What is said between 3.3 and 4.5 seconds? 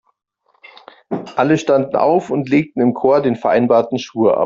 vereinbarten Schwur ab.